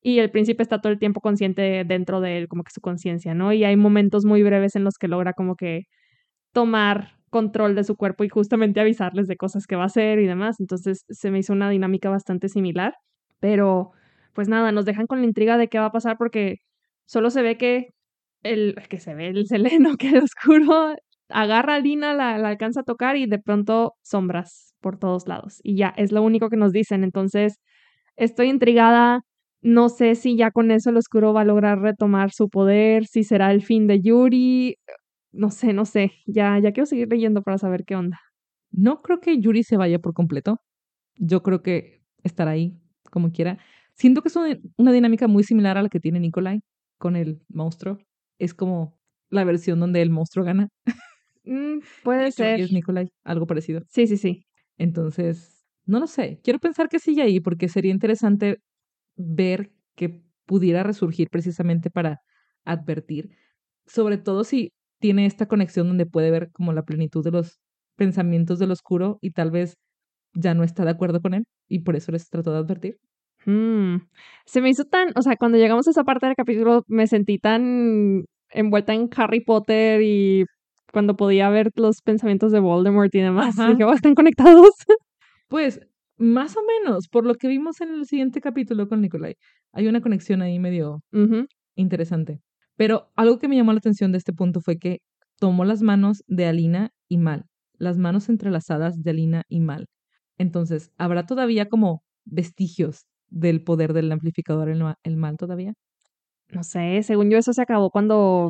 [0.02, 3.34] y el príncipe está todo el tiempo consciente dentro de él, como que su conciencia,
[3.34, 3.52] ¿no?
[3.52, 5.82] Y hay momentos muy breves en los que logra como que
[6.52, 10.26] tomar control de su cuerpo y justamente avisarles de cosas que va a hacer y
[10.26, 10.60] demás.
[10.60, 12.94] Entonces se me hizo una dinámica bastante similar,
[13.40, 13.92] pero
[14.34, 16.58] pues nada, nos dejan con la intriga de qué va a pasar porque
[17.06, 17.88] solo se ve que
[18.42, 20.94] el que se ve el seleno, que el oscuro
[21.28, 25.60] agarra a Lina, la, la alcanza a tocar y de pronto sombras por todos lados.
[25.62, 27.04] Y ya, es lo único que nos dicen.
[27.04, 27.58] Entonces,
[28.16, 29.22] estoy intrigada.
[29.62, 33.24] No sé si ya con eso el oscuro va a lograr retomar su poder, si
[33.24, 34.76] será el fin de Yuri
[35.32, 38.18] no sé, no sé, ya, ya quiero seguir leyendo para saber qué onda.
[38.70, 40.60] No creo que Yuri se vaya por completo.
[41.16, 42.78] Yo creo que estará ahí
[43.10, 43.58] como quiera.
[43.94, 46.60] Siento que es una, dinámica muy similar a la que tiene Nikolai
[46.98, 47.98] con el monstruo.
[48.38, 48.98] Es como
[49.30, 50.68] la versión donde el monstruo gana.
[51.44, 52.60] Mm, puede ser.
[52.60, 53.82] Es Nikolai, algo parecido.
[53.88, 54.46] Sí, sí, sí.
[54.76, 56.40] Entonces, no lo sé.
[56.44, 58.60] Quiero pensar que sigue ahí porque sería interesante
[59.16, 62.20] ver que pudiera resurgir precisamente para
[62.64, 63.30] advertir.
[63.86, 67.60] Sobre todo si tiene esta conexión donde puede ver como la plenitud de los
[67.96, 69.76] pensamientos del oscuro y tal vez
[70.34, 72.96] ya no está de acuerdo con él y por eso les trató de advertir.
[73.46, 73.96] Mm,
[74.46, 77.38] Se me hizo tan, o sea, cuando llegamos a esa parte del capítulo me sentí
[77.38, 80.44] tan envuelta en Harry Potter y
[80.92, 83.58] cuando podía ver los pensamientos de Voldemort y demás.
[83.58, 83.70] Ajá.
[83.70, 84.70] Dije, "Oh, están conectados.
[85.48, 85.80] Pues
[86.18, 89.36] más o menos, por lo que vimos en el siguiente capítulo con Nikolai,
[89.72, 91.00] hay una conexión ahí medio
[91.74, 92.40] interesante.
[92.76, 94.98] Pero algo que me llamó la atención de este punto fue que
[95.38, 97.44] tomó las manos de Alina y Mal,
[97.78, 99.86] las manos entrelazadas de Alina y Mal.
[100.38, 105.74] Entonces, ¿habrá todavía como vestigios del poder del amplificador el, el mal todavía?
[106.50, 108.48] No sé, según yo eso se acabó cuando,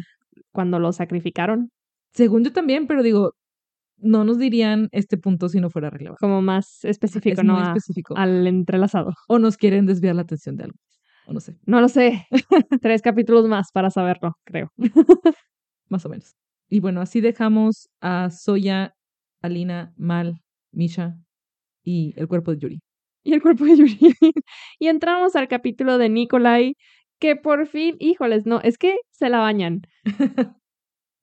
[0.52, 1.70] cuando lo sacrificaron,
[2.14, 3.32] Según yo también, pero digo,
[3.98, 6.18] no nos dirían este punto si no fuera relevante.
[6.20, 7.54] como más específico, es ¿no?
[7.54, 8.14] muy A- específico.
[8.16, 9.12] al entrelazado.
[9.28, 10.78] O nos quieren desviar la atención de algo.
[11.26, 12.26] O no sé, No lo sé.
[12.82, 14.70] Tres capítulos más para saberlo, creo.
[15.88, 16.34] más o menos.
[16.68, 18.94] Y bueno, así dejamos a Soya,
[19.42, 20.40] Alina, Mal,
[20.72, 21.16] Misha
[21.88, 22.80] y el cuerpo de Yuri.
[23.24, 23.98] Y el cuerpo de Yuri.
[24.78, 26.74] y entramos al capítulo de Nikolai,
[27.20, 29.82] que por fin, híjoles, no, es que se la bañan.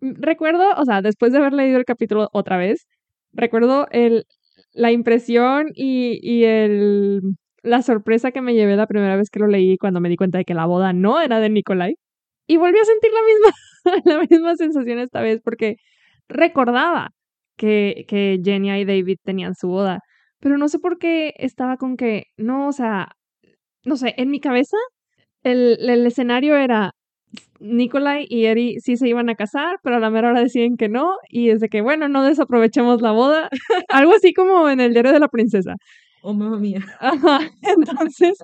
[0.02, 2.86] Mm, Recuerdo, o sea, después de haber leído el capítulo otra vez,
[3.34, 4.26] recuerdo el,
[4.74, 7.22] la impresión y, y el,
[7.64, 10.38] la sorpresa que me llevé la primera vez que lo leí cuando me di cuenta
[10.38, 11.96] de que la boda no era de Nikolai.
[12.48, 13.52] Y volví a sentir la misma,
[14.06, 15.78] la misma sensación esta vez porque
[16.30, 17.12] recordaba
[17.58, 20.00] que, que Jenny y David tenían su boda.
[20.46, 23.16] Pero no sé por qué estaba con que, no, o sea,
[23.84, 24.78] no sé, en mi cabeza
[25.42, 26.92] el, el escenario era
[27.60, 30.88] Nikolai y Eri sí se iban a casar, pero a la mera hora deciden que
[30.88, 33.50] no, y es de que, bueno, no desaprovechemos la boda.
[33.90, 35.78] Algo así como en el diario de la princesa.
[36.22, 36.86] Oh, mamá mía.
[37.00, 38.38] Ajá, entonces,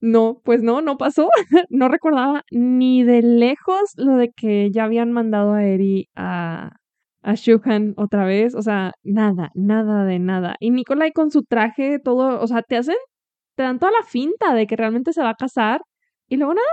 [0.00, 1.28] no, pues no, no pasó.
[1.70, 6.76] No recordaba ni de lejos lo de que ya habían mandado a Eri a,
[7.22, 8.54] a Shuhan otra vez.
[8.54, 10.56] O sea, nada, nada de nada.
[10.60, 12.96] Y Nikolai con su traje, todo, o sea, te hacen,
[13.56, 15.82] te dan toda la finta de que realmente se va a casar.
[16.28, 16.66] Y luego nada,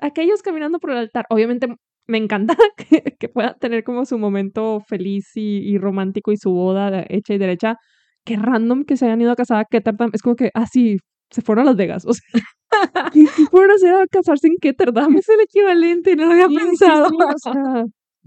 [0.00, 1.26] aquellos caminando por el altar.
[1.30, 1.68] Obviamente
[2.06, 6.52] me encanta que, que pueda tener como su momento feliz y, y romántico y su
[6.52, 7.76] boda hecha y derecha.
[8.24, 10.10] Qué random que se hayan ido a casar a Ketterdam.
[10.12, 10.98] Es como que, ah, sí,
[11.30, 12.04] se fueron a Las Vegas.
[12.10, 12.30] O sea,
[13.12, 15.16] ¿qué, fueron a hacer a casarse en Ketterdam?
[15.16, 17.08] Es el equivalente, no lo había Sí, sí, pensado.
[17.08, 17.84] sí, o sea,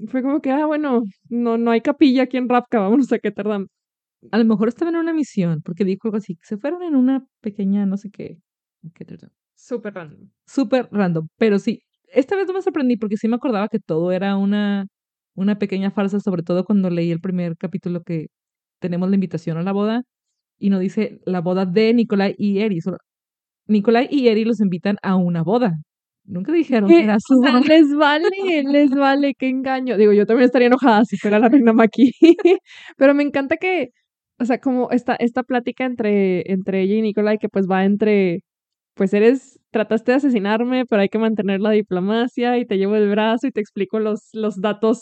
[0.08, 3.68] fue como que, ah, bueno, no, no hay capilla aquí en Rapka, vámonos a Ketterdam.
[4.32, 7.26] A lo mejor estaban en una misión, porque dijo algo así, se fueron en una
[7.42, 8.38] pequeña, no sé qué.
[9.56, 10.30] Súper random.
[10.48, 14.12] Súper random, pero sí, esta vez no me sorprendí porque sí me acordaba que todo
[14.12, 14.88] era una,
[15.36, 18.28] una pequeña farsa, sobre todo cuando leí el primer capítulo que
[18.80, 20.04] tenemos la invitación a la boda
[20.58, 22.80] y no dice la boda de Nicolai y Eri,
[23.68, 25.74] Nicolai y Eri los invitan a una boda.
[26.26, 27.04] Nunca dijeron que ¿Qué?
[27.04, 27.62] era O su sea, boda.
[27.68, 28.30] les vale,
[28.64, 29.98] les vale, qué engaño.
[29.98, 32.12] Digo, yo también estaría enojada si fuera la reina Maki.
[32.98, 33.90] Pero me encanta que,
[34.40, 38.40] o sea, como esta, esta plática entre, entre ella y Nicolai, que pues va entre,
[38.96, 43.10] pues eres, trataste de asesinarme, pero hay que mantener la diplomacia y te llevo el
[43.10, 45.02] brazo y te explico los, los datos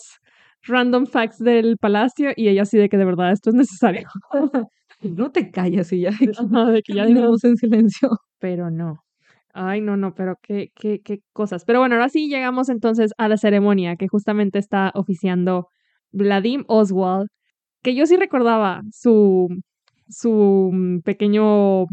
[0.64, 4.08] random facts del palacio y ella así de que de verdad esto es necesario.
[5.04, 6.12] No te callas y ya.
[6.12, 6.18] De
[6.86, 8.10] que ya Caminamos en silencio.
[8.40, 8.98] pero no.
[9.54, 11.66] Ay, no, no, pero qué, qué, qué cosas.
[11.66, 15.68] Pero bueno, ahora sí llegamos entonces a la ceremonia que justamente está oficiando
[16.12, 17.28] Vladim Oswald,
[17.84, 19.48] que yo sí recordaba su,
[20.08, 21.86] su mm, pequeño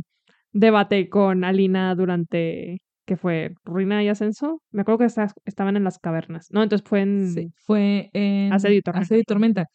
[0.52, 4.60] debate con Alina durante, que fue Ruina y Ascenso.
[4.70, 6.62] Me acuerdo que esta- estaban en las cavernas, ¿no?
[6.62, 7.28] Entonces fue en...
[7.32, 9.04] Sí, fue en Asedio y Tormenta.
[9.04, 9.66] Asedio y Tormenta.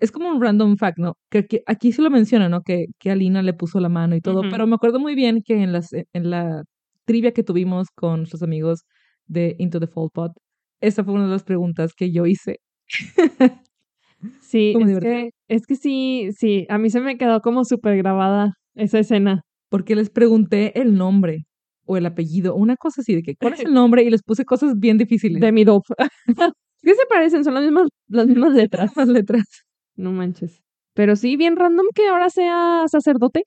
[0.00, 1.14] Es como un random fact, ¿no?
[1.30, 2.62] Que aquí, aquí sí lo menciona, ¿no?
[2.62, 5.62] Que, que Alina le puso la mano y todo, pero me acuerdo muy bien que
[5.62, 6.64] en, las, en la
[7.04, 8.84] trivia que tuvimos con nuestros amigos
[9.26, 10.32] de Into the Fall Pot,
[10.80, 12.58] esa fue una de las preguntas que yo hice.
[14.40, 18.52] Sí, es que, es que sí, sí, a mí se me quedó como súper grabada
[18.74, 19.42] esa escena.
[19.68, 21.44] Porque les pregunté el nombre
[21.86, 24.02] o el apellido, una cosa así, de que, ¿cuál es el nombre?
[24.02, 25.40] Y les puse cosas bien difíciles.
[25.40, 25.94] De mi dope.
[26.82, 27.44] ¿Qué se parecen?
[27.44, 28.90] Son las mismas, las mismas letras.
[28.96, 29.44] las letras.
[29.96, 30.62] No manches.
[30.94, 33.44] Pero sí, bien random que ahora sea sacerdote.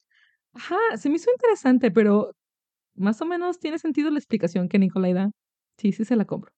[0.54, 2.32] Ajá, se me hizo interesante, pero
[2.96, 5.30] más o menos tiene sentido la explicación que Nicolai da.
[5.78, 6.52] Sí, sí se la compro.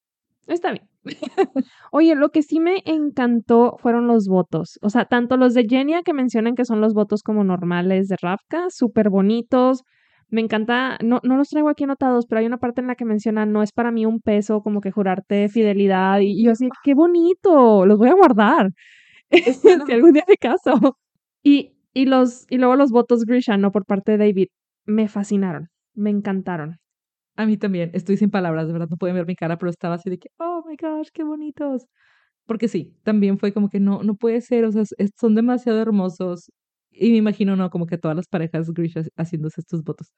[0.47, 0.87] Está bien.
[1.91, 4.79] Oye, lo que sí me encantó fueron los votos.
[4.81, 8.15] O sea, tanto los de Genia que mencionan que son los votos como normales de
[8.21, 9.83] Ravka, súper bonitos.
[10.29, 13.05] Me encanta, no, no los traigo aquí anotados, pero hay una parte en la que
[13.05, 16.19] menciona, no es para mí un peso como que jurarte fidelidad.
[16.19, 18.71] Y, y yo así, qué bonito, los voy a guardar.
[19.87, 20.97] si algún día me caso.
[21.43, 23.71] Y, Y, los, y luego los votos Grisha, ¿no?
[23.71, 24.47] Por parte de David,
[24.85, 26.77] me fascinaron, me encantaron.
[27.37, 29.95] A mí también, estoy sin palabras, de verdad, no pueden ver mi cara, pero estaba
[29.95, 31.85] así de que, oh my gosh, qué bonitos.
[32.47, 34.83] Porque sí, también fue como que no, no puede ser, o sea,
[35.19, 36.51] son demasiado hermosos.
[36.91, 37.69] Y me imagino, ¿no?
[37.71, 40.13] Como que todas las parejas Grisha haciéndose estos votos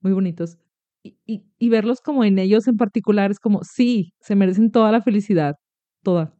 [0.00, 0.58] muy bonitos.
[1.04, 4.92] Y, y, y verlos como en ellos en particular es como, sí, se merecen toda
[4.92, 5.56] la felicidad,
[6.02, 6.34] toda,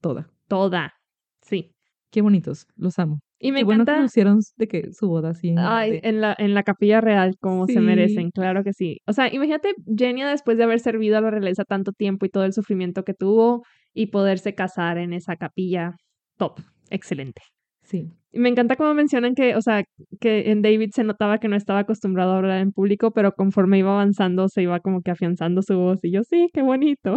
[0.00, 0.30] toda.
[0.48, 0.94] Toda,
[1.42, 1.74] sí.
[2.10, 3.20] Qué bonitos, los amo.
[3.40, 4.00] Y me bueno encanta.
[4.00, 5.48] que hicieron de que su boda así.
[5.50, 6.08] en Ay, grande.
[6.08, 8.98] en la, en la capilla real, como se merecen, claro que sí.
[9.06, 12.44] O sea, imagínate Genia después de haber servido a la realeza tanto tiempo y todo
[12.44, 13.62] el sufrimiento que tuvo
[13.94, 15.92] y poderse casar en esa capilla.
[16.36, 16.58] Top,
[16.90, 17.42] excelente.
[17.82, 18.10] Sí.
[18.32, 19.82] Y me encanta cómo mencionan que, o sea,
[20.20, 23.78] que en David se notaba que no estaba acostumbrado a hablar en público, pero conforme
[23.78, 25.98] iba avanzando se iba como que afianzando su voz.
[26.02, 27.14] Y yo, sí, qué bonito.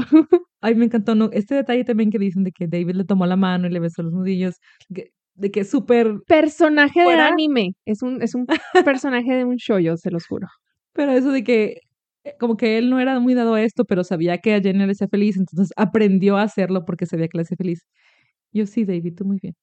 [0.61, 1.29] Ay, me encantó, ¿no?
[1.33, 4.03] Este detalle también que dicen de que David le tomó la mano y le besó
[4.03, 4.55] los nudillos,
[4.93, 5.09] que-
[5.41, 7.27] de que súper, Personaje de Fuera.
[7.27, 7.73] anime.
[7.85, 8.45] Es un, es un
[8.85, 10.47] personaje de un shoyo, se los juro.
[10.93, 11.77] pero eso de que
[12.23, 14.85] eh, como que él no era muy dado a esto, pero sabía que a Jenny
[14.85, 17.85] le hacía feliz, entonces aprendió a hacerlo porque sabía que le hacía feliz.
[18.53, 19.55] Yo sí, David, tú muy bien.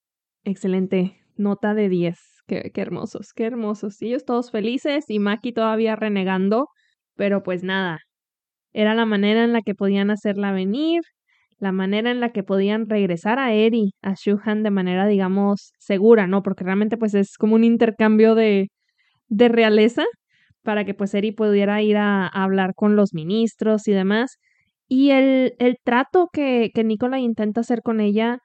[0.45, 1.17] Excelente.
[1.37, 2.19] Nota de 10.
[2.47, 4.01] Qué, qué hermosos, qué hermosos.
[4.03, 6.69] Ellos todos felices y Maki todavía renegando,
[7.15, 8.01] pero pues nada.
[8.73, 11.03] Era la manera en la que podían hacerla venir,
[11.59, 16.27] la manera en la que podían regresar a Eri, a Shuhan de manera, digamos, segura,
[16.27, 16.43] ¿no?
[16.43, 18.69] Porque realmente pues es como un intercambio de,
[19.29, 20.05] de realeza
[20.63, 24.39] para que pues Eri pudiera ir a, hablar con los ministros y demás.
[24.89, 28.39] Y el, el trato que, que Nicola intenta hacer con ella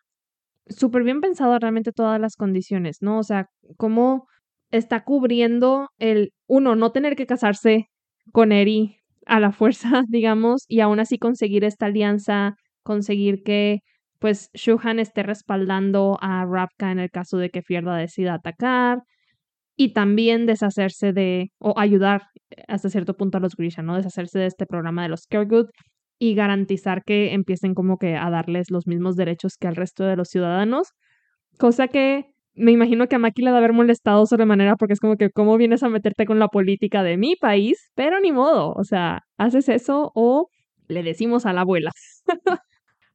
[0.67, 3.19] súper bien pensado realmente todas las condiciones, ¿no?
[3.19, 3.47] O sea,
[3.77, 4.27] cómo
[4.71, 7.87] está cubriendo el, uno, no tener que casarse
[8.31, 13.79] con Eri a la fuerza, digamos, y aún así conseguir esta alianza, conseguir que,
[14.19, 18.99] pues, Shuhan esté respaldando a Rapka en el caso de que Fierda decida atacar,
[19.75, 22.23] y también deshacerse de, o ayudar
[22.67, 23.95] hasta cierto punto a los Grisha, ¿no?
[23.95, 25.67] Deshacerse de este programa de los Caregood
[26.19, 30.15] y garantizar que empiecen como que a darles los mismos derechos que al resto de
[30.15, 30.89] los ciudadanos,
[31.59, 34.99] cosa que me imagino que a Maki le ha de haber molestado sobremanera porque es
[34.99, 38.73] como que cómo vienes a meterte con la política de mi país, pero ni modo,
[38.73, 40.49] o sea, haces eso o
[40.87, 41.91] le decimos a la abuela.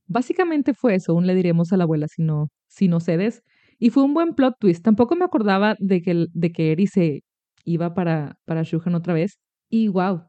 [0.09, 3.43] Básicamente fue eso, un le diremos a la abuela si no, si no cedes.
[3.79, 4.85] Y fue un buen plot twist.
[4.85, 7.23] Tampoco me acordaba de que, de que Eri se
[7.65, 9.39] iba para, para Shuhan otra vez.
[9.71, 10.23] Y wow,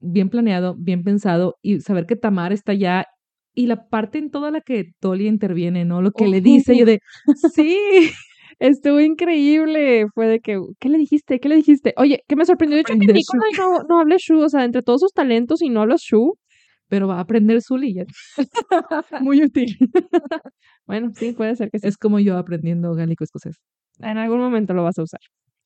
[0.00, 1.56] bien planeado, bien pensado.
[1.60, 3.04] Y saber que Tamar está allá.
[3.54, 6.00] Y la parte en toda la que Tolia interviene, ¿no?
[6.00, 7.00] Lo que le dice, yo de,
[7.54, 7.76] sí,
[8.58, 11.38] Estuvo increíble, fue de que, ¿qué le dijiste?
[11.38, 11.94] ¿Qué le dijiste?
[11.96, 14.82] Oye, que me sorprendió de hecho que Nicolai no, no hable Shu, o sea, entre
[14.82, 16.34] todos sus talentos y no hablas Shu,
[16.88, 18.04] pero va a aprender ya.
[19.20, 19.76] muy útil.
[20.86, 21.86] bueno, sí, puede ser que sí.
[21.86, 23.56] Es como yo aprendiendo gálico escocés.
[24.00, 25.20] En algún momento lo vas a usar.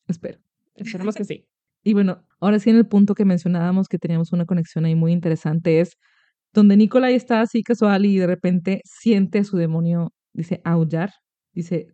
[0.07, 0.39] Espero.
[0.75, 1.45] Esperemos que sí.
[1.85, 5.11] Y bueno, ahora sí en el punto que mencionábamos que teníamos una conexión ahí muy
[5.11, 5.97] interesante es
[6.53, 11.11] donde Nicolai está así casual y de repente siente a su demonio, dice, aullar.
[11.51, 11.87] Dice,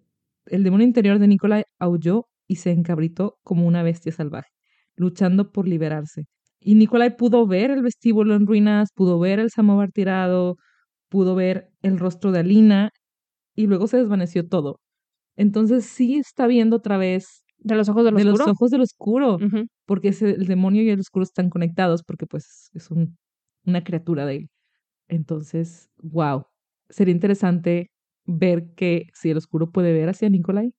[0.45, 4.49] el demonio interior de Nicolai aulló y se encabritó como una bestia salvaje,
[4.95, 6.25] luchando por liberarse.
[6.59, 10.57] Y Nicolai pudo ver el vestíbulo en ruinas, pudo ver el samovar tirado,
[11.09, 12.91] pudo ver el rostro de Alina
[13.55, 14.79] y luego se desvaneció todo.
[15.37, 18.81] Entonces sí está viendo otra vez De los ojos de los de los ojos del
[18.81, 19.43] oscuro
[19.87, 23.17] porque ese- el demonio y el oscuro están conectados porque pues es un,
[23.65, 24.49] una criatura de él.
[25.09, 26.45] Entonces, wow,
[26.89, 27.91] sería interesante
[28.25, 30.73] ver que si el oscuro puede ver hacia Nicolai,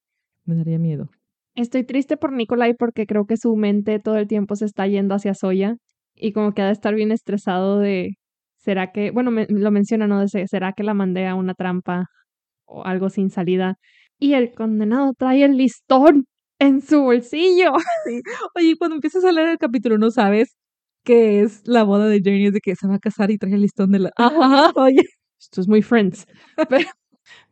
[0.44, 1.10] me daría miedo.
[1.56, 5.14] Estoy triste por Nicolai porque creo que su mente todo el tiempo se está yendo
[5.14, 5.76] hacia Soya
[6.14, 8.10] y como que ha de estar bien estresado de,
[8.56, 10.20] ¿será que, bueno, me- lo menciona, ¿no?
[10.20, 12.06] De, se- ¿será que la mandé a una trampa
[12.66, 13.76] o algo sin salida?
[14.18, 16.26] Y el condenado trae el listón
[16.60, 17.72] en su bolsillo.
[18.56, 20.56] Oye, cuando empiezas a leer el capítulo no sabes
[21.04, 23.54] que es la boda de Journey, es de que se va a casar y trae
[23.54, 24.10] el listón de la...
[24.16, 24.72] Ajá.
[24.76, 25.02] Oye,
[25.40, 26.26] Esto es muy Friends.
[26.70, 26.88] Pero,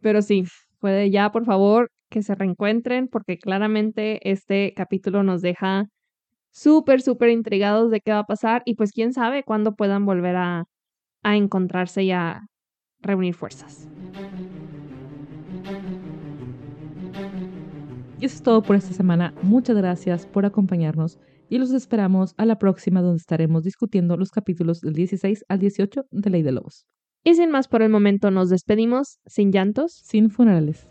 [0.01, 0.45] pero sí,
[0.81, 5.89] puede ya, por favor, que se reencuentren porque claramente este capítulo nos deja
[6.51, 10.37] súper, súper intrigados de qué va a pasar y pues quién sabe cuándo puedan volver
[10.37, 10.65] a,
[11.23, 12.43] a encontrarse y a
[13.01, 13.89] reunir fuerzas.
[18.21, 19.33] y eso es todo por esta semana.
[19.43, 24.81] Muchas gracias por acompañarnos y los esperamos a la próxima donde estaremos discutiendo los capítulos
[24.81, 26.87] del 16 al 18 de Ley de Lobos.
[27.25, 29.93] Y sin más por el momento nos despedimos, sin llantos.
[29.93, 30.87] Sin funerales.